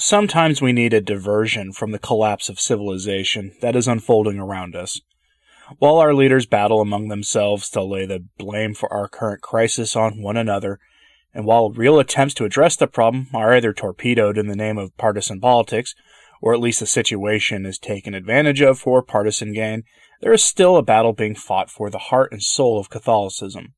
Sometimes 0.00 0.62
we 0.62 0.72
need 0.72 0.94
a 0.94 1.00
diversion 1.00 1.72
from 1.72 1.90
the 1.90 1.98
collapse 1.98 2.48
of 2.48 2.60
civilization 2.60 3.52
that 3.60 3.74
is 3.74 3.88
unfolding 3.88 4.38
around 4.38 4.76
us. 4.76 5.00
While 5.78 5.96
our 5.96 6.14
leaders 6.14 6.46
battle 6.46 6.80
among 6.80 7.08
themselves 7.08 7.68
to 7.70 7.82
lay 7.82 8.06
the 8.06 8.24
blame 8.38 8.74
for 8.74 8.90
our 8.92 9.08
current 9.08 9.42
crisis 9.42 9.96
on 9.96 10.22
one 10.22 10.36
another, 10.36 10.78
and 11.34 11.44
while 11.44 11.70
real 11.70 11.98
attempts 11.98 12.32
to 12.34 12.44
address 12.44 12.76
the 12.76 12.86
problem 12.86 13.26
are 13.34 13.52
either 13.52 13.72
torpedoed 13.72 14.38
in 14.38 14.46
the 14.46 14.56
name 14.56 14.78
of 14.78 14.96
partisan 14.96 15.40
politics, 15.40 15.96
or 16.40 16.54
at 16.54 16.60
least 16.60 16.80
the 16.80 16.86
situation 16.86 17.66
is 17.66 17.78
taken 17.78 18.14
advantage 18.14 18.60
of 18.60 18.78
for 18.78 19.02
partisan 19.02 19.52
gain, 19.52 19.84
there 20.20 20.32
is 20.32 20.42
still 20.42 20.76
a 20.76 20.82
battle 20.82 21.12
being 21.12 21.34
fought 21.34 21.70
for 21.70 21.90
the 21.90 21.98
heart 21.98 22.32
and 22.32 22.42
soul 22.42 22.78
of 22.78 22.90
Catholicism. 22.90 23.74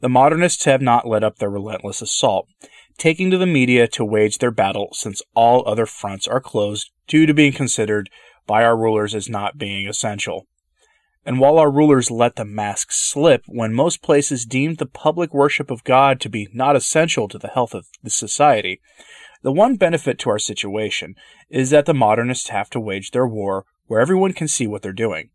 The 0.00 0.08
modernists 0.08 0.64
have 0.64 0.80
not 0.80 1.06
let 1.06 1.22
up 1.22 1.38
their 1.38 1.50
relentless 1.50 2.00
assault, 2.00 2.48
taking 2.96 3.30
to 3.30 3.38
the 3.38 3.46
media 3.46 3.86
to 3.88 4.04
wage 4.04 4.38
their 4.38 4.50
battle 4.50 4.88
since 4.92 5.22
all 5.34 5.66
other 5.66 5.86
fronts 5.86 6.26
are 6.26 6.40
closed 6.40 6.90
due 7.06 7.26
to 7.26 7.34
being 7.34 7.52
considered 7.52 8.10
by 8.46 8.64
our 8.64 8.76
rulers 8.76 9.14
as 9.14 9.28
not 9.28 9.58
being 9.58 9.86
essential. 9.86 10.46
And 11.24 11.38
while 11.38 11.58
our 11.58 11.70
rulers 11.70 12.10
let 12.10 12.36
the 12.36 12.46
mask 12.46 12.92
slip 12.92 13.44
when 13.46 13.74
most 13.74 14.02
places 14.02 14.46
deemed 14.46 14.78
the 14.78 14.86
public 14.86 15.34
worship 15.34 15.70
of 15.70 15.84
God 15.84 16.18
to 16.20 16.30
be 16.30 16.48
not 16.52 16.76
essential 16.76 17.28
to 17.28 17.38
the 17.38 17.48
health 17.48 17.74
of 17.74 17.86
the 18.02 18.10
society, 18.10 18.80
the 19.42 19.52
one 19.52 19.76
benefit 19.76 20.18
to 20.20 20.30
our 20.30 20.38
situation 20.38 21.14
is 21.48 21.70
that 21.70 21.86
the 21.86 21.94
modernists 21.94 22.50
have 22.50 22.70
to 22.70 22.80
wage 22.80 23.10
their 23.10 23.26
war 23.26 23.64
where 23.86 24.00
everyone 24.00 24.32
can 24.32 24.48
see 24.48 24.66
what 24.66 24.82
they're 24.82 24.92
doing. 24.92 25.30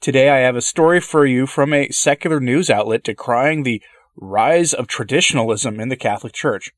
Today 0.00 0.30
I 0.30 0.38
have 0.38 0.56
a 0.56 0.62
story 0.62 1.00
for 1.00 1.26
you 1.26 1.46
from 1.46 1.72
a 1.72 1.88
secular 1.90 2.40
news 2.40 2.70
outlet 2.70 3.02
decrying 3.02 3.62
the 3.62 3.82
rise 4.16 4.72
of 4.72 4.86
traditionalism 4.86 5.80
in 5.80 5.88
the 5.88 5.96
Catholic 5.96 6.32
Church, 6.32 6.70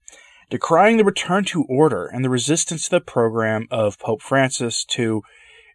decrying 0.50 0.96
the 0.96 1.04
return 1.04 1.44
to 1.46 1.64
order 1.68 2.06
and 2.06 2.24
the 2.24 2.30
resistance 2.30 2.84
to 2.84 2.90
the 2.90 3.00
program 3.00 3.66
of 3.70 3.98
Pope 3.98 4.22
Francis 4.22 4.84
to, 4.86 5.22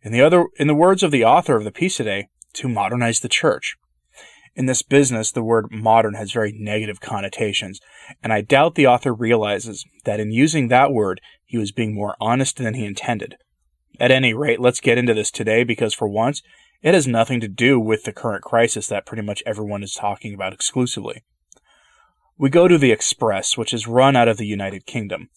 in 0.03 0.11
the 0.11 0.21
other, 0.21 0.45
in 0.57 0.67
the 0.67 0.75
words 0.75 1.03
of 1.03 1.11
the 1.11 1.23
author 1.23 1.55
of 1.55 1.63
the 1.63 1.71
piece 1.71 1.97
today, 1.97 2.27
to 2.53 2.67
modernize 2.67 3.19
the 3.19 3.29
church. 3.29 3.77
In 4.57 4.65
this 4.65 4.81
business, 4.81 5.31
the 5.31 5.43
word 5.43 5.67
modern 5.69 6.15
has 6.15 6.31
very 6.31 6.51
negative 6.51 6.99
connotations, 6.99 7.79
and 8.23 8.33
I 8.33 8.41
doubt 8.41 8.73
the 8.73 8.87
author 8.87 9.13
realizes 9.13 9.85
that 10.03 10.19
in 10.19 10.31
using 10.31 10.67
that 10.67 10.91
word, 10.91 11.21
he 11.45 11.59
was 11.59 11.71
being 11.71 11.93
more 11.93 12.15
honest 12.19 12.57
than 12.57 12.73
he 12.73 12.83
intended. 12.83 13.35
At 13.99 14.09
any 14.09 14.33
rate, 14.33 14.59
let's 14.59 14.79
get 14.79 14.97
into 14.97 15.13
this 15.13 15.29
today 15.29 15.63
because 15.63 15.93
for 15.93 16.07
once, 16.07 16.41
it 16.81 16.95
has 16.95 17.05
nothing 17.05 17.39
to 17.41 17.47
do 17.47 17.79
with 17.79 18.03
the 18.03 18.11
current 18.11 18.43
crisis 18.43 18.87
that 18.87 19.05
pretty 19.05 19.21
much 19.21 19.43
everyone 19.45 19.83
is 19.83 19.93
talking 19.93 20.33
about 20.33 20.53
exclusively. 20.53 21.23
We 22.35 22.49
go 22.49 22.67
to 22.67 22.79
the 22.79 22.91
Express, 22.91 23.57
which 23.57 23.75
is 23.75 23.85
run 23.85 24.15
out 24.15 24.27
of 24.27 24.37
the 24.37 24.47
United 24.47 24.87
Kingdom. 24.87 25.29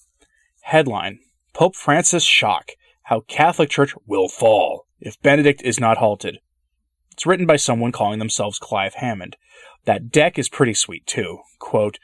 Headline 0.63 1.19
Pope 1.53 1.77
Francis 1.77 2.25
shock 2.25 2.71
how 3.05 3.21
Catholic 3.21 3.69
Church 3.69 3.95
will 4.07 4.31
fall 4.31 4.87
if 4.99 5.21
Benedict 5.21 5.61
is 5.63 5.79
not 5.79 5.99
halted. 5.99 6.39
It's 7.21 7.27
written 7.27 7.45
by 7.45 7.57
someone 7.57 7.93
calling 7.93 8.19
themselves 8.19 8.59
Clive 8.59 8.95
Hammond. 8.95 9.37
That 9.85 10.11
deck 10.11 10.39
is 10.39 10.49
pretty 10.49 10.73
sweet 10.73 11.07
too. 11.07 11.41
Quote, 11.59 11.99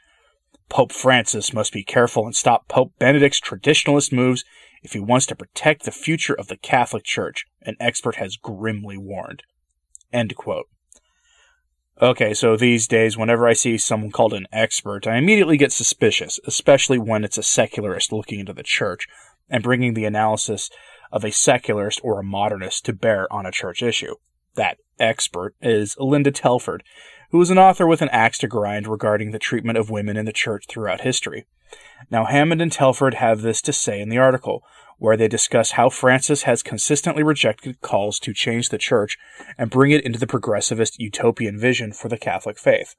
Pope 0.69 0.91
Francis 0.91 1.51
must 1.51 1.73
be 1.73 1.83
careful 1.83 2.27
and 2.27 2.35
stop 2.35 2.67
Pope 2.67 2.93
Benedict's 2.99 3.41
traditionalist 3.41 4.13
moves 4.13 4.45
if 4.83 4.93
he 4.93 4.99
wants 4.99 5.25
to 5.25 5.35
protect 5.35 5.85
the 5.85 5.91
future 5.91 6.35
of 6.35 6.49
the 6.49 6.55
Catholic 6.55 7.03
Church, 7.03 7.45
an 7.63 7.75
expert 7.79 8.17
has 8.17 8.37
grimly 8.37 8.95
warned. 8.95 9.41
End 10.13 10.35
quote. 10.35 10.67
Okay, 11.99 12.35
so 12.35 12.55
these 12.55 12.87
days, 12.87 13.17
whenever 13.17 13.47
I 13.47 13.53
see 13.53 13.79
someone 13.79 14.11
called 14.11 14.35
an 14.35 14.45
expert, 14.51 15.07
I 15.07 15.17
immediately 15.17 15.57
get 15.57 15.71
suspicious, 15.71 16.39
especially 16.45 16.99
when 16.99 17.23
it's 17.23 17.39
a 17.39 17.43
secularist 17.43 18.13
looking 18.13 18.39
into 18.39 18.53
the 18.53 18.61
church 18.61 19.07
and 19.49 19.63
bringing 19.63 19.95
the 19.95 20.05
analysis 20.05 20.69
of 21.11 21.25
a 21.25 21.31
secularist 21.31 22.01
or 22.03 22.19
a 22.19 22.23
modernist 22.23 22.85
to 22.85 22.93
bear 22.93 23.25
on 23.33 23.47
a 23.47 23.51
church 23.51 23.81
issue. 23.81 24.13
That 24.53 24.77
expert 24.99 25.55
is 25.61 25.95
Linda 25.99 26.31
Telford, 26.31 26.83
who 27.31 27.41
is 27.41 27.49
an 27.49 27.57
author 27.57 27.85
with 27.85 28.01
an 28.01 28.09
axe 28.09 28.37
to 28.39 28.47
grind 28.47 28.87
regarding 28.87 29.31
the 29.31 29.39
treatment 29.39 29.77
of 29.77 29.89
women 29.89 30.17
in 30.17 30.25
the 30.25 30.33
church 30.33 30.65
throughout 30.67 31.01
history. 31.01 31.45
Now, 32.09 32.25
Hammond 32.25 32.61
and 32.61 32.71
Telford 32.71 33.15
have 33.15 33.41
this 33.41 33.61
to 33.63 33.73
say 33.73 33.99
in 33.99 34.09
the 34.09 34.17
article, 34.17 34.63
where 34.97 35.17
they 35.17 35.27
discuss 35.27 35.71
how 35.71 35.89
Francis 35.89 36.43
has 36.43 36.63
consistently 36.63 37.23
rejected 37.23 37.81
calls 37.81 38.19
to 38.19 38.33
change 38.33 38.69
the 38.69 38.77
church 38.77 39.17
and 39.57 39.69
bring 39.69 39.91
it 39.91 40.03
into 40.03 40.19
the 40.19 40.27
progressivist 40.27 40.93
utopian 40.97 41.59
vision 41.59 41.93
for 41.93 42.09
the 42.09 42.17
Catholic 42.17 42.57
faith. 42.57 42.95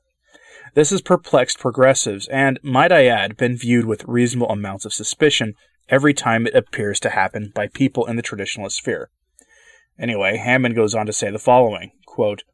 This 0.74 0.90
has 0.90 1.00
perplexed 1.00 1.58
progressives 1.58 2.28
and, 2.28 2.58
might 2.62 2.92
I 2.92 3.06
add, 3.06 3.36
been 3.36 3.56
viewed 3.56 3.86
with 3.86 4.04
reasonable 4.04 4.50
amounts 4.50 4.84
of 4.84 4.92
suspicion 4.92 5.54
every 5.88 6.14
time 6.14 6.46
it 6.46 6.54
appears 6.54 7.00
to 7.00 7.10
happen 7.10 7.50
by 7.54 7.66
people 7.68 8.06
in 8.06 8.16
the 8.16 8.22
traditionalist 8.22 8.72
sphere. 8.72 9.10
Anyway, 9.98 10.36
Hammond 10.36 10.74
goes 10.74 10.94
on 10.94 11.06
to 11.06 11.12
say 11.12 11.30
the 11.30 11.38
following 11.38 11.90
quote, 12.06 12.44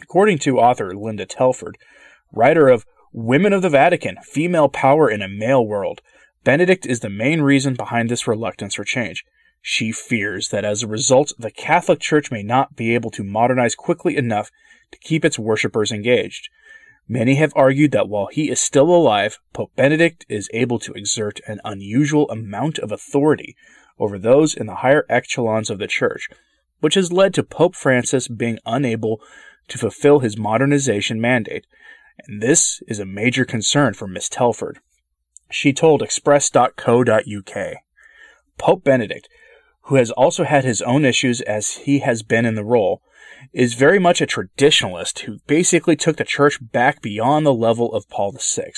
According 0.00 0.38
to 0.38 0.58
author 0.58 0.94
Linda 0.94 1.26
Telford, 1.26 1.78
writer 2.32 2.68
of 2.68 2.86
Women 3.12 3.52
of 3.52 3.62
the 3.62 3.70
Vatican 3.70 4.16
Female 4.22 4.68
Power 4.68 5.10
in 5.10 5.22
a 5.22 5.28
Male 5.28 5.66
World, 5.66 6.02
Benedict 6.44 6.86
is 6.86 7.00
the 7.00 7.10
main 7.10 7.40
reason 7.40 7.74
behind 7.74 8.08
this 8.08 8.28
reluctance 8.28 8.74
for 8.74 8.84
change. 8.84 9.24
She 9.60 9.92
fears 9.92 10.50
that 10.50 10.64
as 10.64 10.82
a 10.82 10.86
result, 10.86 11.32
the 11.38 11.50
Catholic 11.50 12.00
Church 12.00 12.30
may 12.30 12.42
not 12.42 12.76
be 12.76 12.94
able 12.94 13.10
to 13.12 13.24
modernize 13.24 13.74
quickly 13.74 14.16
enough 14.16 14.50
to 14.92 14.98
keep 14.98 15.24
its 15.24 15.38
worshippers 15.38 15.90
engaged. 15.90 16.48
Many 17.08 17.36
have 17.36 17.52
argued 17.56 17.92
that 17.92 18.08
while 18.08 18.28
he 18.30 18.50
is 18.50 18.60
still 18.60 18.90
alive, 18.90 19.38
Pope 19.52 19.72
Benedict 19.74 20.26
is 20.28 20.50
able 20.52 20.78
to 20.80 20.92
exert 20.92 21.40
an 21.46 21.60
unusual 21.64 22.30
amount 22.30 22.78
of 22.78 22.92
authority 22.92 23.56
over 23.98 24.18
those 24.18 24.54
in 24.54 24.66
the 24.66 24.76
higher 24.76 25.04
echelons 25.08 25.70
of 25.70 25.78
the 25.78 25.86
Church, 25.86 26.28
which 26.80 26.94
has 26.94 27.12
led 27.12 27.34
to 27.34 27.42
Pope 27.42 27.74
Francis 27.74 28.28
being 28.28 28.58
unable 28.66 29.20
to 29.68 29.78
fulfill 29.78 30.20
his 30.20 30.38
modernization 30.38 31.20
mandate, 31.20 31.66
and 32.26 32.42
this 32.42 32.82
is 32.88 32.98
a 32.98 33.06
major 33.06 33.44
concern 33.44 33.94
for 33.94 34.06
Miss 34.06 34.28
Telford. 34.28 34.80
She 35.50 35.72
told 35.72 36.02
Express.co.uk 36.02 37.74
Pope 38.58 38.84
Benedict, 38.84 39.28
who 39.82 39.94
has 39.94 40.10
also 40.10 40.44
had 40.44 40.64
his 40.64 40.82
own 40.82 41.04
issues 41.04 41.40
as 41.42 41.76
he 41.76 42.00
has 42.00 42.22
been 42.22 42.44
in 42.44 42.54
the 42.54 42.64
role, 42.64 43.02
is 43.52 43.74
very 43.74 43.98
much 43.98 44.20
a 44.20 44.26
traditionalist 44.26 45.20
who 45.20 45.38
basically 45.46 45.96
took 45.96 46.16
the 46.16 46.24
church 46.24 46.58
back 46.60 47.00
beyond 47.00 47.46
the 47.46 47.54
level 47.54 47.92
of 47.94 48.08
Paul 48.08 48.32
VI. 48.32 48.72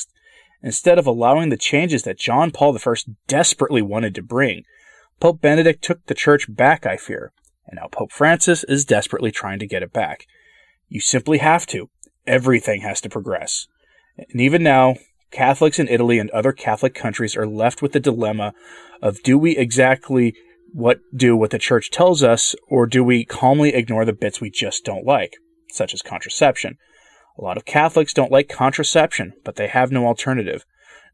Instead 0.63 0.99
of 0.99 1.07
allowing 1.07 1.49
the 1.49 1.57
changes 1.57 2.03
that 2.03 2.19
John 2.19 2.51
Paul 2.51 2.77
I 2.77 2.95
desperately 3.27 3.83
wanted 3.83 4.15
to 4.15 4.23
bring, 4.23 4.65
Pope 5.19 5.41
Benedict 5.41 5.83
took 5.83 6.05
the 6.07 6.15
church 6.15 6.55
back, 6.55 6.87
I 6.87 6.97
fear, 6.97 7.33
and 7.71 7.79
now 7.81 7.89
Pope 7.91 8.13
Francis 8.13 8.65
is 8.65 8.85
desperately 8.85 9.31
trying 9.31 9.61
to 9.61 9.67
get 9.67 9.83
it 9.83 9.93
back. 9.93 10.27
You 10.89 11.01
simply 11.01 11.39
have 11.39 11.67
to. 11.69 11.89
Everything 12.27 12.81
has 12.83 13.01
to 13.03 13.09
progress. 13.09 13.69
And 14.17 14.41
even 14.41 14.63
now, 14.63 14.97
Catholics 15.31 15.79
in 15.79 15.89
Italy 15.89 16.19
and 16.19 16.29
other 16.31 16.53
Catholic 16.53 16.95
countries 16.95 17.37
are 17.37 17.47
left 17.47 17.81
with 17.81 17.93
the 17.93 18.01
dilemma 18.01 18.53
of 19.01 19.23
do 19.23 19.39
we 19.39 19.57
exactly 19.57 20.35
what 20.73 20.99
do 21.15 21.37
what 21.37 21.51
the 21.51 21.59
church 21.59 21.91
tells 21.91 22.23
us, 22.23 22.55
or 22.69 22.87
do 22.87 23.03
we 23.03 23.25
calmly 23.25 23.75
ignore 23.75 24.05
the 24.05 24.13
bits 24.13 24.41
we 24.41 24.51
just 24.51 24.85
don't 24.85 25.07
like, 25.07 25.37
such 25.69 25.95
as 25.95 26.03
contraception? 26.03 26.77
A 27.39 27.43
lot 27.43 27.57
of 27.57 27.65
Catholics 27.65 28.13
don't 28.13 28.33
like 28.33 28.49
contraception, 28.49 29.33
but 29.45 29.57
they 29.57 29.69
have 29.69 29.93
no 29.93 30.07
alternative. 30.07 30.65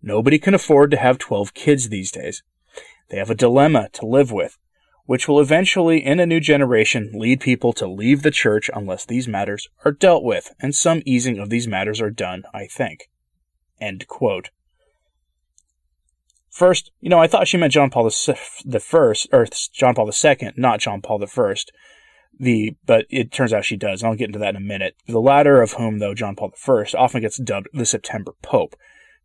Nobody 0.02 0.38
can 0.38 0.54
afford 0.54 0.90
to 0.90 0.96
have 0.96 1.18
12 1.18 1.54
kids 1.54 1.88
these 1.88 2.10
days. 2.10 2.42
They 3.10 3.18
have 3.18 3.30
a 3.30 3.34
dilemma 3.34 3.88
to 3.94 4.06
live 4.06 4.32
with 4.32 4.58
which 5.06 5.26
will 5.26 5.40
eventually, 5.40 6.04
in 6.04 6.20
a 6.20 6.26
new 6.26 6.40
generation, 6.40 7.12
lead 7.14 7.40
people 7.40 7.72
to 7.72 7.86
leave 7.86 8.22
the 8.22 8.30
church 8.30 8.68
unless 8.74 9.04
these 9.04 9.26
matters 9.26 9.68
are 9.84 9.92
dealt 9.92 10.22
with, 10.22 10.52
and 10.60 10.74
some 10.74 11.02
easing 11.06 11.38
of 11.38 11.48
these 11.48 11.66
matters 11.66 12.00
are 12.00 12.10
done, 12.10 12.44
I 12.52 12.66
think. 12.66 13.08
End 13.80 14.06
quote. 14.08 14.50
First, 16.50 16.90
you 17.00 17.10
know, 17.10 17.20
I 17.20 17.26
thought 17.26 17.46
she 17.46 17.56
meant 17.56 17.74
John 17.74 17.90
Paul 17.90 18.04
the 18.04 18.80
first, 18.80 19.28
or 19.32 19.46
John 19.72 19.94
Paul 19.94 20.10
II, 20.10 20.52
not 20.56 20.80
John 20.80 21.02
Paul 21.02 21.18
the 21.18 21.26
First. 21.26 21.70
The 22.38 22.76
but 22.84 23.06
it 23.08 23.32
turns 23.32 23.52
out 23.52 23.64
she 23.64 23.76
does. 23.76 24.02
I'll 24.02 24.14
get 24.14 24.28
into 24.28 24.38
that 24.38 24.50
in 24.50 24.56
a 24.56 24.60
minute. 24.60 24.94
The 25.06 25.20
latter 25.20 25.62
of 25.62 25.72
whom, 25.72 25.98
though 25.98 26.14
John 26.14 26.34
Paul 26.34 26.52
I, 26.66 26.84
often 26.96 27.20
gets 27.22 27.38
dubbed 27.38 27.68
the 27.72 27.86
September 27.86 28.32
Pope, 28.42 28.74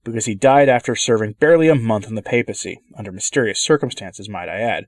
because 0.03 0.25
he 0.25 0.35
died 0.35 0.69
after 0.69 0.95
serving 0.95 1.33
barely 1.39 1.67
a 1.67 1.75
month 1.75 2.07
in 2.07 2.15
the 2.15 2.21
papacy, 2.21 2.81
under 2.97 3.11
mysterious 3.11 3.61
circumstances, 3.61 4.29
might 4.29 4.49
I 4.49 4.59
add. 4.59 4.87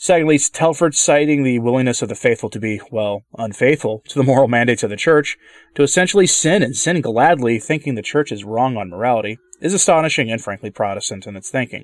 Secondly, 0.00 0.38
Telford 0.38 0.94
citing 0.94 1.42
the 1.42 1.58
willingness 1.58 2.02
of 2.02 2.08
the 2.08 2.14
faithful 2.14 2.48
to 2.50 2.60
be, 2.60 2.80
well, 2.92 3.24
unfaithful 3.36 4.04
to 4.06 4.14
the 4.14 4.22
moral 4.22 4.46
mandates 4.46 4.84
of 4.84 4.90
the 4.90 4.96
church, 4.96 5.36
to 5.74 5.82
essentially 5.82 6.24
sin 6.24 6.62
and 6.62 6.76
sin 6.76 7.00
gladly, 7.00 7.58
thinking 7.58 7.96
the 7.96 8.02
church 8.02 8.30
is 8.30 8.44
wrong 8.44 8.76
on 8.76 8.90
morality, 8.90 9.40
is 9.60 9.74
astonishing 9.74 10.30
and 10.30 10.40
frankly 10.40 10.70
Protestant 10.70 11.26
in 11.26 11.34
its 11.34 11.50
thinking. 11.50 11.82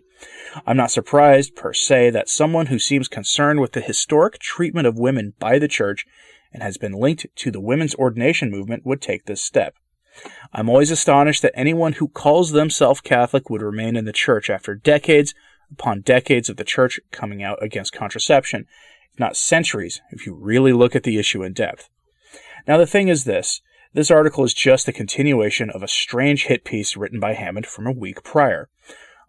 I'm 0.64 0.76
not 0.76 0.92
surprised, 0.92 1.56
per 1.56 1.72
se, 1.72 2.10
that 2.10 2.28
someone 2.28 2.66
who 2.66 2.78
seems 2.78 3.08
concerned 3.08 3.58
with 3.58 3.72
the 3.72 3.80
historic 3.80 4.38
treatment 4.38 4.86
of 4.86 4.96
women 4.96 5.34
by 5.40 5.58
the 5.58 5.66
church 5.66 6.06
and 6.52 6.62
has 6.62 6.78
been 6.78 6.92
linked 6.92 7.26
to 7.34 7.50
the 7.50 7.60
women's 7.60 7.96
ordination 7.96 8.48
movement 8.48 8.86
would 8.86 9.02
take 9.02 9.26
this 9.26 9.42
step. 9.42 9.74
I'm 10.52 10.68
always 10.68 10.92
astonished 10.92 11.42
that 11.42 11.58
anyone 11.58 11.94
who 11.94 12.06
calls 12.06 12.52
themselves 12.52 13.00
Catholic 13.00 13.50
would 13.50 13.60
remain 13.60 13.96
in 13.96 14.04
the 14.04 14.12
church 14.12 14.48
after 14.48 14.76
decades 14.76 15.34
upon 15.72 16.00
decades 16.00 16.48
of 16.48 16.56
the 16.56 16.64
church 16.64 17.00
coming 17.10 17.42
out 17.42 17.62
against 17.62 17.92
contraception, 17.92 18.66
if 19.12 19.18
not 19.18 19.36
centuries, 19.36 20.00
if 20.10 20.26
you 20.26 20.34
really 20.34 20.72
look 20.72 20.94
at 20.94 21.02
the 21.02 21.18
issue 21.18 21.42
in 21.42 21.52
depth. 21.52 21.88
Now, 22.66 22.78
the 22.78 22.86
thing 22.86 23.08
is 23.08 23.24
this 23.24 23.60
this 23.92 24.10
article 24.10 24.42
is 24.42 24.52
just 24.52 24.88
a 24.88 24.92
continuation 24.92 25.70
of 25.70 25.82
a 25.82 25.88
strange 25.88 26.46
hit 26.46 26.64
piece 26.64 26.96
written 26.96 27.20
by 27.20 27.34
Hammond 27.34 27.66
from 27.66 27.86
a 27.86 27.92
week 27.92 28.24
prior. 28.24 28.68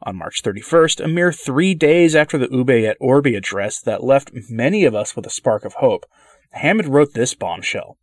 On 0.02 0.16
March 0.16 0.42
31st, 0.44 1.04
a 1.04 1.08
mere 1.08 1.32
three 1.32 1.74
days 1.76 2.16
after 2.16 2.38
the 2.38 2.48
Urbi 2.48 2.88
et 2.88 2.98
Orbi 3.00 3.36
address 3.36 3.80
that 3.82 4.04
left 4.04 4.32
many 4.50 4.84
of 4.84 4.96
us 4.96 5.16
with 5.16 5.26
a 5.26 5.32
spark 5.32 5.66
of 5.66 5.76
hope, 5.76 6.06
Hammond 6.52 6.90
wrote 6.90 7.14
this 7.14 7.36
bombshell. 7.36 7.98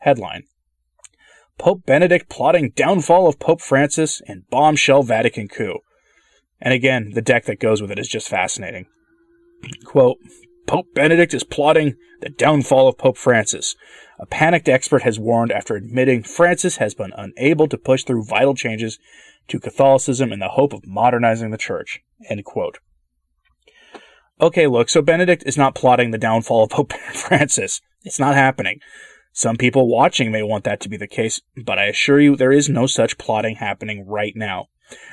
Headline 0.00 0.44
Pope 1.58 1.86
Benedict 1.86 2.28
plotting 2.28 2.70
downfall 2.70 3.26
of 3.26 3.38
Pope 3.38 3.60
Francis 3.60 4.20
and 4.26 4.48
bombshell 4.50 5.02
Vatican 5.02 5.48
coup. 5.48 5.78
And 6.62 6.72
again, 6.72 7.10
the 7.12 7.20
deck 7.20 7.44
that 7.46 7.58
goes 7.58 7.82
with 7.82 7.90
it 7.90 7.98
is 7.98 8.08
just 8.08 8.28
fascinating. 8.28 8.86
Quote, 9.84 10.18
Pope 10.66 10.86
Benedict 10.94 11.34
is 11.34 11.42
plotting 11.42 11.96
the 12.20 12.30
downfall 12.30 12.88
of 12.88 12.96
Pope 12.96 13.18
Francis. 13.18 13.74
A 14.20 14.26
panicked 14.26 14.68
expert 14.68 15.02
has 15.02 15.18
warned 15.18 15.50
after 15.50 15.74
admitting 15.74 16.22
Francis 16.22 16.76
has 16.76 16.94
been 16.94 17.12
unable 17.16 17.66
to 17.66 17.76
push 17.76 18.04
through 18.04 18.24
vital 18.24 18.54
changes 18.54 19.00
to 19.48 19.58
Catholicism 19.58 20.32
in 20.32 20.38
the 20.38 20.50
hope 20.50 20.72
of 20.72 20.86
modernizing 20.86 21.50
the 21.50 21.58
church. 21.58 22.00
End 22.30 22.44
quote. 22.44 22.78
Okay, 24.40 24.68
look, 24.68 24.88
so 24.88 25.02
Benedict 25.02 25.42
is 25.44 25.58
not 25.58 25.74
plotting 25.74 26.12
the 26.12 26.18
downfall 26.18 26.64
of 26.64 26.70
Pope 26.70 26.92
Francis. 27.12 27.80
It's 28.04 28.20
not 28.20 28.36
happening. 28.36 28.78
Some 29.32 29.56
people 29.56 29.88
watching 29.88 30.30
may 30.30 30.42
want 30.42 30.64
that 30.64 30.80
to 30.80 30.88
be 30.88 30.96
the 30.96 31.06
case, 31.06 31.40
but 31.56 31.78
I 31.78 31.86
assure 31.86 32.20
you 32.20 32.36
there 32.36 32.52
is 32.52 32.68
no 32.68 32.86
such 32.86 33.18
plotting 33.18 33.56
happening 33.56 34.06
right 34.06 34.34
now. 34.36 34.68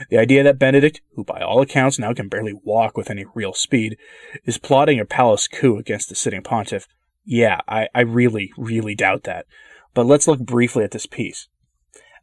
The 0.09 0.17
idea 0.17 0.43
that 0.43 0.59
Benedict, 0.59 1.01
who 1.15 1.23
by 1.23 1.39
all 1.39 1.61
accounts 1.61 1.97
now 1.97 2.13
can 2.13 2.27
barely 2.27 2.53
walk 2.53 2.97
with 2.97 3.09
any 3.09 3.25
real 3.33 3.53
speed, 3.53 3.97
is 4.43 4.57
plotting 4.57 4.99
a 4.99 5.05
palace 5.05 5.47
coup 5.47 5.77
against 5.77 6.09
the 6.09 6.15
sitting 6.15 6.43
pontiff, 6.43 6.85
yeah, 7.23 7.61
I, 7.67 7.87
I 7.93 8.01
really, 8.01 8.51
really 8.57 8.95
doubt 8.95 9.23
that. 9.23 9.45
But 9.93 10.05
let's 10.05 10.27
look 10.27 10.39
briefly 10.39 10.83
at 10.83 10.91
this 10.91 11.05
piece. 11.05 11.47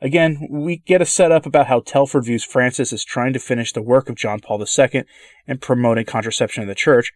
Again, 0.01 0.49
we 0.51 0.79
get 0.79 1.01
a 1.01 1.07
setup 1.07 1.47
about 1.47 1.69
how 1.69 1.81
Telford 1.81 2.25
views 2.25 2.45
Francis 2.45 2.93
as 2.93 3.05
trying 3.05 3.33
to 3.33 3.39
finish 3.39 3.73
the 3.73 3.83
work 3.83 4.09
of 4.09 4.17
John 4.17 4.41
Paul 4.41 4.63
II 4.63 5.05
and 5.47 5.61
promoting 5.61 6.05
contraception 6.05 6.63
in 6.63 6.69
the 6.69 6.75
church. 6.75 7.13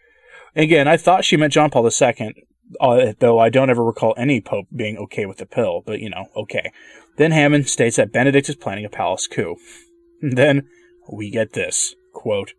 Again, 0.57 0.89
I 0.89 0.97
thought 0.97 1.25
she 1.25 1.37
meant 1.37 1.53
John 1.53 1.71
Paul 1.71 1.85
II, 1.87 2.47
uh, 2.81 3.13
though 3.19 3.39
I 3.39 3.49
don't 3.49 3.71
ever 3.71 3.85
recall 3.85 4.15
any 4.17 4.41
pope 4.41 4.67
being 4.75 4.97
okay 4.99 5.27
with 5.27 5.39
the 5.39 5.47
pill, 5.47 5.83
but 5.85 6.01
you 6.01 6.11
know, 6.11 6.27
okay. 6.37 6.73
Then 7.17 7.33
Hammond 7.33 7.69
states 7.69 7.97
that 7.97 8.13
Benedict 8.13 8.49
is 8.49 8.57
planning 8.57 8.85
a 8.85 8.91
palace 8.91 9.27
coup. 9.27 9.57
Then 10.23 10.69
we 11.11 11.31
get 11.31 11.55
this 11.55 11.95
quote, 12.13 12.53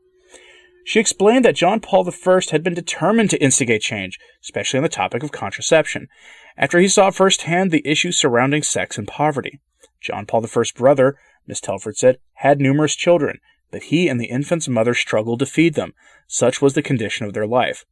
she 0.84 1.00
explained 1.00 1.46
that 1.46 1.56
John 1.56 1.80
Paul 1.80 2.10
I 2.10 2.42
had 2.50 2.64
been 2.64 2.74
determined 2.74 3.30
to 3.30 3.42
instigate 3.42 3.82
change, 3.82 4.20
especially 4.42 4.78
on 4.78 4.84
the 4.84 4.90
topic 4.90 5.24
of 5.24 5.32
contraception, 5.32 6.08
after 6.58 6.80
he 6.80 6.88
saw 6.88 7.12
firsthand 7.12 7.72
the 7.72 7.88
issues 7.88 8.18
surrounding 8.18 8.64
sex 8.64 8.98
and 8.98 9.08
poverty. 9.08 9.60
John 10.02 10.26
Paul 10.26 10.46
I's 10.46 10.72
brother, 10.72 11.18
Miss 11.46 11.62
Telford 11.62 11.98
said, 11.98 12.18
had 12.36 12.60
numerous 12.60 12.96
children, 12.96 13.40
but 13.70 13.84
he 13.84 14.08
and 14.08 14.20
the 14.20 14.26
infant's 14.26 14.68
mother 14.68 14.94
struggled 14.94 15.40
to 15.40 15.46
feed 15.46 15.76
them. 15.76 15.94
Such 16.28 16.62
was 16.62 16.74
the 16.74 16.82
condition 16.82 17.26
of 17.26 17.34
their 17.34 17.48
life. 17.48 17.86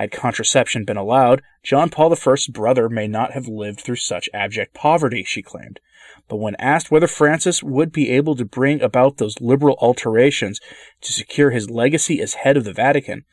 Had 0.00 0.12
contraception 0.12 0.86
been 0.86 0.96
allowed, 0.96 1.42
John 1.62 1.90
Paul 1.90 2.14
I's 2.14 2.46
brother 2.46 2.88
may 2.88 3.06
not 3.06 3.32
have 3.32 3.46
lived 3.46 3.82
through 3.82 3.96
such 3.96 4.30
abject 4.32 4.72
poverty, 4.72 5.24
she 5.24 5.42
claimed. 5.42 5.78
But 6.26 6.38
when 6.38 6.56
asked 6.58 6.90
whether 6.90 7.06
Francis 7.06 7.62
would 7.62 7.92
be 7.92 8.08
able 8.08 8.34
to 8.36 8.46
bring 8.46 8.80
about 8.80 9.18
those 9.18 9.42
liberal 9.42 9.76
alterations 9.78 10.58
to 11.02 11.12
secure 11.12 11.50
his 11.50 11.68
legacy 11.68 12.18
as 12.22 12.32
head 12.32 12.56
of 12.56 12.64
the 12.64 12.72
Vatican, 12.72 13.26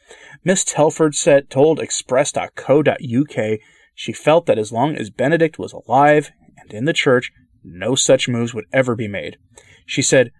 Miss 0.43 0.65
Telford 0.65 1.15
said, 1.15 1.49
told 1.49 1.79
Express.co.uk 1.79 3.59
she 3.95 4.11
felt 4.11 4.45
that 4.45 4.59
as 4.59 4.73
long 4.73 4.97
as 4.97 5.09
Benedict 5.09 5.57
was 5.57 5.71
alive 5.71 6.31
and 6.57 6.73
in 6.73 6.83
the 6.83 6.91
church, 6.91 7.31
no 7.63 7.95
such 7.95 8.27
moves 8.27 8.53
would 8.53 8.65
ever 8.73 8.93
be 8.93 9.07
made. 9.07 9.37
She 9.85 10.01
said, 10.01 10.31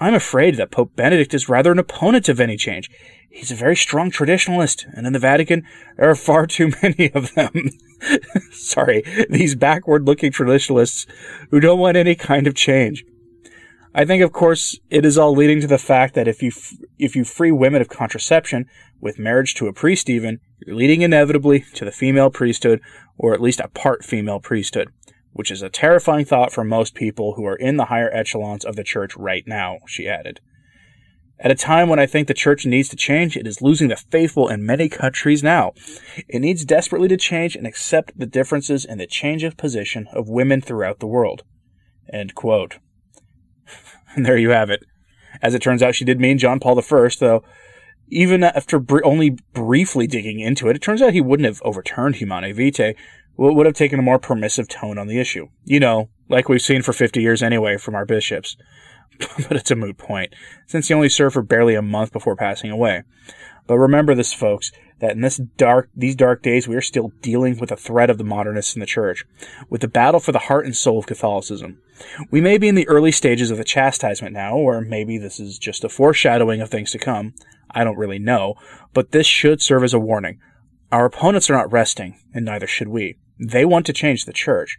I'm 0.00 0.14
afraid 0.14 0.56
that 0.56 0.70
Pope 0.70 0.96
Benedict 0.96 1.34
is 1.34 1.48
rather 1.48 1.70
an 1.70 1.78
opponent 1.78 2.30
of 2.30 2.40
any 2.40 2.56
change. 2.56 2.90
He's 3.28 3.50
a 3.50 3.54
very 3.54 3.76
strong 3.76 4.10
traditionalist, 4.10 4.86
and 4.94 5.06
in 5.06 5.12
the 5.12 5.18
Vatican, 5.18 5.62
there 5.98 6.08
are 6.08 6.14
far 6.14 6.46
too 6.46 6.72
many 6.82 7.12
of 7.12 7.34
them. 7.34 7.70
Sorry, 8.50 9.02
these 9.28 9.54
backward 9.54 10.06
looking 10.06 10.32
traditionalists 10.32 11.06
who 11.50 11.60
don't 11.60 11.78
want 11.78 11.98
any 11.98 12.14
kind 12.14 12.46
of 12.46 12.54
change. 12.54 13.04
I 13.94 14.04
think, 14.04 14.22
of 14.22 14.32
course, 14.32 14.78
it 14.88 15.04
is 15.04 15.18
all 15.18 15.34
leading 15.34 15.60
to 15.60 15.66
the 15.66 15.76
fact 15.76 16.14
that 16.14 16.28
if 16.28 16.42
you 16.42 16.48
f- 16.48 16.74
if 16.98 17.14
you 17.14 17.24
free 17.24 17.50
women 17.50 17.82
of 17.82 17.88
contraception 17.88 18.66
with 19.00 19.18
marriage 19.18 19.54
to 19.56 19.66
a 19.66 19.72
priest, 19.72 20.08
even 20.08 20.38
you're 20.64 20.76
leading 20.76 21.02
inevitably 21.02 21.64
to 21.74 21.84
the 21.84 21.90
female 21.90 22.30
priesthood, 22.30 22.80
or 23.18 23.34
at 23.34 23.40
least 23.40 23.60
a 23.60 23.68
part 23.68 24.04
female 24.04 24.38
priesthood, 24.38 24.88
which 25.32 25.50
is 25.50 25.62
a 25.62 25.68
terrifying 25.68 26.24
thought 26.24 26.52
for 26.52 26.64
most 26.64 26.94
people 26.94 27.34
who 27.34 27.44
are 27.46 27.56
in 27.56 27.76
the 27.76 27.86
higher 27.86 28.10
echelons 28.12 28.64
of 28.64 28.76
the 28.76 28.84
church 28.84 29.16
right 29.16 29.44
now. 29.46 29.78
She 29.86 30.08
added. 30.08 30.40
At 31.42 31.50
a 31.50 31.54
time 31.54 31.88
when 31.88 31.98
I 31.98 32.04
think 32.06 32.28
the 32.28 32.34
church 32.34 32.66
needs 32.66 32.90
to 32.90 32.96
change, 32.96 33.36
it 33.36 33.46
is 33.46 33.62
losing 33.62 33.88
the 33.88 33.96
faithful 33.96 34.48
in 34.48 34.66
many 34.66 34.90
countries 34.90 35.42
now. 35.42 35.72
It 36.28 36.40
needs 36.40 36.66
desperately 36.66 37.08
to 37.08 37.16
change 37.16 37.56
and 37.56 37.66
accept 37.66 38.18
the 38.18 38.26
differences 38.26 38.84
in 38.84 38.98
the 38.98 39.06
change 39.06 39.42
of 39.42 39.56
position 39.56 40.06
of 40.12 40.28
women 40.28 40.60
throughout 40.60 40.98
the 41.00 41.06
world. 41.06 41.42
End 42.12 42.34
quote. 42.34 42.78
And 44.16 44.26
there 44.26 44.36
you 44.36 44.50
have 44.50 44.70
it. 44.70 44.80
As 45.40 45.54
it 45.54 45.62
turns 45.62 45.84
out, 45.84 45.94
she 45.94 46.04
did 46.04 46.18
mean 46.18 46.36
John 46.36 46.58
Paul 46.58 46.76
I, 46.76 47.08
though 47.20 47.44
even 48.10 48.42
after 48.42 48.78
br- 48.78 49.04
only 49.04 49.38
briefly 49.52 50.06
digging 50.06 50.40
into 50.40 50.68
it, 50.68 50.76
it 50.76 50.82
turns 50.82 51.00
out 51.00 51.12
he 51.12 51.20
wouldn't 51.20 51.46
have 51.46 51.62
overturned 51.64 52.16
Humanae 52.16 52.52
Vitae, 52.52 52.94
would 53.48 53.66
have 53.66 53.74
taken 53.74 53.98
a 53.98 54.02
more 54.02 54.18
permissive 54.18 54.68
tone 54.68 54.98
on 54.98 55.06
the 55.06 55.18
issue. 55.18 55.48
You 55.64 55.80
know, 55.80 56.10
like 56.28 56.48
we've 56.48 56.62
seen 56.62 56.82
for 56.82 56.92
50 56.92 57.22
years 57.22 57.42
anyway 57.42 57.76
from 57.76 57.94
our 57.94 58.04
bishops. 58.04 58.56
but 59.48 59.56
it's 59.56 59.70
a 59.70 59.76
moot 59.76 59.98
point, 59.98 60.34
since 60.66 60.88
he 60.88 60.94
only 60.94 61.08
served 61.08 61.34
for 61.34 61.42
barely 61.42 61.74
a 61.74 61.82
month 61.82 62.12
before 62.12 62.36
passing 62.36 62.70
away. 62.70 63.02
But 63.66 63.78
remember 63.78 64.14
this, 64.14 64.32
folks, 64.32 64.72
that 65.00 65.12
in 65.12 65.20
this 65.20 65.36
dark, 65.56 65.90
these 65.94 66.16
dark 66.16 66.42
days, 66.42 66.66
we 66.66 66.76
are 66.76 66.80
still 66.80 67.12
dealing 67.20 67.58
with 67.58 67.68
the 67.68 67.76
threat 67.76 68.10
of 68.10 68.18
the 68.18 68.24
modernists 68.24 68.74
in 68.74 68.80
the 68.80 68.86
church, 68.86 69.24
with 69.68 69.80
the 69.80 69.88
battle 69.88 70.20
for 70.20 70.32
the 70.32 70.38
heart 70.38 70.64
and 70.64 70.76
soul 70.76 70.98
of 70.98 71.06
Catholicism. 71.06 71.80
We 72.30 72.40
may 72.40 72.58
be 72.58 72.68
in 72.68 72.74
the 72.74 72.88
early 72.88 73.12
stages 73.12 73.50
of 73.50 73.58
the 73.58 73.64
chastisement 73.64 74.32
now, 74.32 74.56
or 74.56 74.80
maybe 74.80 75.18
this 75.18 75.38
is 75.38 75.58
just 75.58 75.84
a 75.84 75.88
foreshadowing 75.88 76.60
of 76.60 76.70
things 76.70 76.90
to 76.92 76.98
come. 76.98 77.34
I 77.70 77.84
don't 77.84 77.98
really 77.98 78.18
know, 78.18 78.54
but 78.94 79.12
this 79.12 79.26
should 79.26 79.62
serve 79.62 79.84
as 79.84 79.94
a 79.94 80.00
warning. 80.00 80.40
Our 80.90 81.04
opponents 81.04 81.48
are 81.50 81.54
not 81.54 81.70
resting, 81.70 82.18
and 82.34 82.44
neither 82.44 82.66
should 82.66 82.88
we. 82.88 83.16
They 83.40 83.64
want 83.64 83.86
to 83.86 83.92
change 83.92 84.24
the 84.24 84.32
church. 84.32 84.76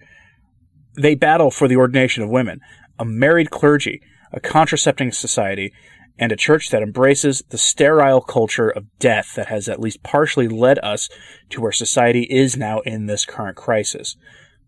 They 0.96 1.16
battle 1.16 1.50
for 1.50 1.68
the 1.68 1.78
ordination 1.78 2.24
of 2.24 2.30
women, 2.30 2.60
a 3.00 3.06
married 3.06 3.50
clergy, 3.50 4.02
a 4.32 4.40
contracepting 4.40 5.12
society, 5.12 5.74
and 6.20 6.32
a 6.32 6.36
church 6.36 6.70
that 6.70 6.84
embraces 6.84 7.42
the 7.50 7.58
sterile 7.58 8.22
culture 8.22 8.70
of 8.70 8.86
death 9.00 9.34
that 9.36 9.48
has 9.48 9.68
at 9.68 9.80
least 9.80 10.04
partially 10.04 10.48
led 10.48 10.78
us 10.84 11.10
to 11.50 11.60
where 11.60 11.72
society 11.72 12.24
is 12.30 12.56
now 12.56 12.80
in 12.82 13.08
this 13.08 13.26
current 13.26 13.58
crisis. 13.58 14.16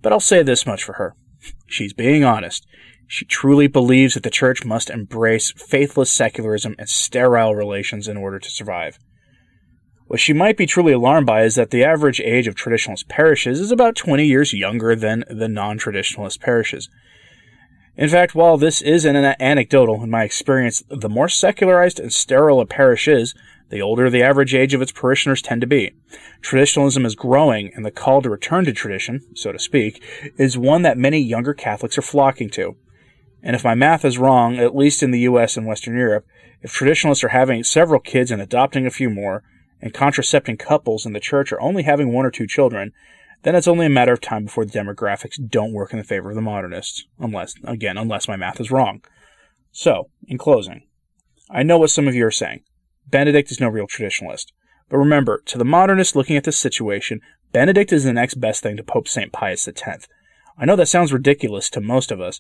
But 0.02 0.12
I'll 0.12 0.20
say 0.20 0.42
this 0.42 0.66
much 0.66 0.84
for 0.84 0.94
her. 0.94 1.16
She's 1.68 1.94
being 1.94 2.24
honest. 2.24 2.66
She 3.08 3.26
truly 3.26 3.68
believes 3.68 4.16
that 4.16 4.24
the 4.24 4.32
church 4.32 4.66
must 4.66 4.90
embrace 4.90 5.52
faithless 5.52 6.12
secularism 6.12 6.74
and 6.80 6.90
sterile 6.90 7.54
relations 7.54 8.08
in 8.08 8.18
order 8.18 8.40
to 8.40 8.50
survive. 8.50 8.98
What 10.14 10.20
she 10.20 10.32
might 10.32 10.58
be 10.58 10.68
truly 10.68 10.94
alarmed 10.94 11.26
by 11.26 11.42
is 11.42 11.56
that 11.56 11.72
the 11.72 11.84
average 11.84 12.22
age 12.22 12.46
of 12.46 12.54
traditionalist 12.54 13.08
parishes 13.08 13.60
is 13.60 13.72
about 13.72 13.96
20 13.96 14.24
years 14.24 14.54
younger 14.54 14.96
than 14.96 15.24
the 15.28 15.48
non 15.48 15.80
traditionalist 15.80 16.40
parishes. 16.40 16.88
In 17.98 18.10
fact, 18.10 18.36
while 18.36 18.56
this 18.60 18.80
is 18.80 19.06
an 19.06 19.16
anecdotal 19.16 20.04
in 20.04 20.12
my 20.12 20.24
experience, 20.24 20.84
the 20.88 21.10
more 21.10 21.28
secularized 21.28 22.00
and 22.00 22.14
sterile 22.14 22.62
a 22.62 22.68
parish 22.68 23.08
is, 23.08 23.34
the 23.72 23.82
older 23.82 24.08
the 24.08 24.22
average 24.22 24.54
age 24.54 24.76
of 24.76 24.84
its 24.84 24.92
parishioners 24.92 25.42
tend 25.42 25.62
to 25.62 25.68
be. 25.68 25.94
Traditionalism 26.44 27.08
is 27.08 27.16
growing, 27.16 27.72
and 27.74 27.84
the 27.84 27.90
call 27.90 28.22
to 28.22 28.30
return 28.30 28.66
to 28.66 28.72
tradition, 28.72 29.22
so 29.34 29.52
to 29.52 29.58
speak, 29.58 30.04
is 30.38 30.60
one 30.60 30.84
that 30.84 30.96
many 30.96 31.18
younger 31.22 31.56
Catholics 31.56 31.98
are 31.98 32.04
flocking 32.04 32.52
to. 32.52 32.76
And 33.42 33.56
if 33.56 33.64
my 33.64 33.74
math 33.74 34.06
is 34.06 34.20
wrong, 34.20 34.60
at 34.60 34.76
least 34.76 35.02
in 35.02 35.10
the 35.10 35.22
US 35.22 35.58
and 35.58 35.66
Western 35.66 35.98
Europe, 35.98 36.28
if 36.62 36.72
traditionalists 36.72 37.24
are 37.24 37.30
having 37.30 37.64
several 37.64 38.00
kids 38.00 38.30
and 38.30 38.44
adopting 38.44 38.86
a 38.86 38.92
few 38.92 39.10
more, 39.10 39.42
and 39.84 39.94
contracepting 39.94 40.56
couples 40.56 41.06
in 41.06 41.12
the 41.12 41.20
church 41.20 41.52
are 41.52 41.60
only 41.60 41.84
having 41.84 42.14
one 42.14 42.26
or 42.26 42.32
two 42.32 42.48
children, 42.48 42.94
then 43.42 43.54
it's 43.54 43.68
only 43.68 43.86
a 43.86 43.90
matter 43.90 44.14
of 44.14 44.22
time 44.22 44.46
before 44.46 44.64
the 44.64 44.72
demographics 44.72 45.36
don't 45.50 45.74
work 45.74 45.92
in 45.92 46.00
the 46.00 46.06
favor 46.06 46.30
of 46.30 46.36
the 46.36 46.42
modernists. 46.42 47.06
Unless, 47.20 47.56
again, 47.66 47.98
unless 47.98 48.30
my 48.30 48.38
math 48.38 48.62
is 48.62 48.72
wrong. 48.72 49.04
So, 49.74 50.10
in 50.26 50.38
closing, 50.38 50.84
I 51.50 51.64
know 51.64 51.78
what 51.78 51.90
some 51.90 52.08
of 52.08 52.16
you 52.16 52.26
are 52.26 52.32
saying. 52.32 52.64
Benedict 53.10 53.52
is 53.52 53.60
no 53.60 53.68
real 53.68 53.86
traditionalist. 53.86 54.54
But 54.88 55.00
remember, 55.00 55.42
to 55.48 55.58
the 55.58 55.66
modernist 55.66 56.16
looking 56.16 56.38
at 56.38 56.46
this 56.46 56.58
situation, 56.58 57.20
Benedict 57.52 57.92
is 57.92 58.06
the 58.06 58.14
next 58.14 58.36
best 58.36 58.64
thing 58.64 58.78
to 58.78 58.84
Pope 58.84 59.10
St. 59.10 59.34
Pius 59.34 59.68
X. 59.68 60.08
I 60.58 60.64
know 60.64 60.78
that 60.78 60.88
sounds 60.88 61.12
ridiculous 61.12 61.70
to 61.72 61.82
most 61.82 62.10
of 62.10 62.22
us, 62.22 62.40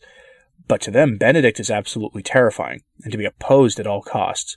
but 0.69 0.79
to 0.81 0.91
them, 0.91 1.17
Benedict 1.17 1.59
is 1.59 1.69
absolutely 1.69 2.23
terrifying 2.23 2.83
and 3.03 3.11
to 3.11 3.17
be 3.17 3.25
opposed 3.25 3.81
at 3.81 3.87
all 3.87 4.01
costs. 4.01 4.55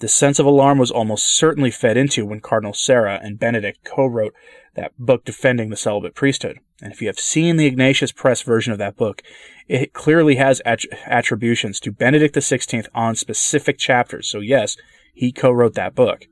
The 0.00 0.08
sense 0.08 0.38
of 0.38 0.46
alarm 0.46 0.78
was 0.78 0.90
almost 0.90 1.24
certainly 1.24 1.70
fed 1.70 1.96
into 1.96 2.26
when 2.26 2.40
Cardinal 2.40 2.74
Sarah 2.74 3.20
and 3.22 3.38
Benedict 3.38 3.84
co 3.84 4.06
wrote 4.06 4.34
that 4.74 4.92
book 4.98 5.24
defending 5.24 5.70
the 5.70 5.76
celibate 5.76 6.14
priesthood. 6.14 6.58
And 6.82 6.92
if 6.92 7.00
you 7.00 7.06
have 7.06 7.18
seen 7.18 7.56
the 7.56 7.66
Ignatius 7.66 8.10
Press 8.10 8.42
version 8.42 8.72
of 8.72 8.78
that 8.80 8.96
book, 8.96 9.22
it 9.68 9.92
clearly 9.92 10.34
has 10.34 10.60
att- 10.64 10.84
attributions 11.06 11.78
to 11.80 11.92
Benedict 11.92 12.34
XVI 12.34 12.86
on 12.92 13.14
specific 13.14 13.78
chapters. 13.78 14.28
So, 14.28 14.40
yes, 14.40 14.76
he 15.14 15.30
co 15.30 15.50
wrote 15.52 15.74
that 15.74 15.94
book. 15.94 16.26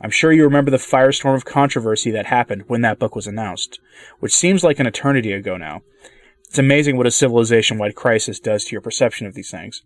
I'm 0.00 0.10
sure 0.10 0.32
you 0.32 0.44
remember 0.44 0.70
the 0.70 0.78
firestorm 0.78 1.34
of 1.34 1.44
controversy 1.44 2.10
that 2.12 2.26
happened 2.26 2.64
when 2.68 2.80
that 2.82 2.98
book 2.98 3.14
was 3.14 3.26
announced, 3.26 3.80
which 4.20 4.34
seems 4.34 4.64
like 4.64 4.78
an 4.78 4.86
eternity 4.86 5.32
ago 5.32 5.56
now. 5.56 5.82
It's 6.48 6.58
amazing 6.58 6.96
what 6.96 7.06
a 7.06 7.10
civilization 7.10 7.76
wide 7.76 7.96
crisis 7.96 8.40
does 8.40 8.64
to 8.64 8.72
your 8.72 8.80
perception 8.80 9.26
of 9.26 9.34
these 9.34 9.50
things. 9.50 9.82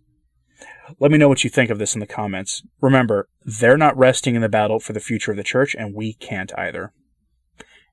Let 0.99 1.11
me 1.11 1.17
know 1.17 1.27
what 1.27 1.43
you 1.43 1.49
think 1.49 1.69
of 1.69 1.79
this 1.79 1.95
in 1.95 1.99
the 1.99 2.07
comments. 2.07 2.63
Remember, 2.81 3.27
they're 3.43 3.77
not 3.77 3.97
resting 3.97 4.35
in 4.35 4.41
the 4.41 4.49
battle 4.49 4.79
for 4.79 4.93
the 4.93 4.99
future 4.99 5.31
of 5.31 5.37
the 5.37 5.43
church, 5.43 5.75
and 5.77 5.93
we 5.93 6.13
can't 6.13 6.51
either. 6.57 6.93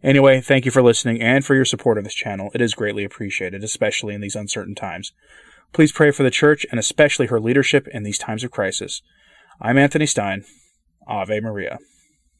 Anyway, 0.02 0.40
thank 0.40 0.64
you 0.64 0.70
for 0.70 0.82
listening 0.82 1.22
and 1.22 1.44
for 1.44 1.54
your 1.54 1.64
support 1.64 1.96
of 1.96 2.04
this 2.04 2.14
channel. 2.14 2.50
It 2.54 2.60
is 2.60 2.74
greatly 2.74 3.04
appreciated, 3.04 3.62
especially 3.62 4.14
in 4.14 4.20
these 4.20 4.36
uncertain 4.36 4.74
times. 4.74 5.12
Please 5.72 5.92
pray 5.92 6.10
for 6.10 6.22
the 6.22 6.30
church 6.30 6.66
and 6.70 6.78
especially 6.78 7.26
her 7.26 7.40
leadership 7.40 7.86
in 7.88 8.02
these 8.02 8.18
times 8.18 8.42
of 8.44 8.50
crisis. 8.50 9.00
I'm 9.60 9.78
Anthony 9.78 10.06
Stine. 10.06 10.44
Ave 11.06 11.40
Maria. 11.40 11.78